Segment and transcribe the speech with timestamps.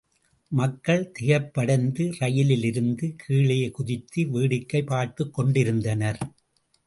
[0.51, 6.19] மக்கள் திகைப்படைந்து ரயிலிலிருந்து கீழே குதித்து வேடிக்கை பார்த்துக் கொண்டிருந்தனர்.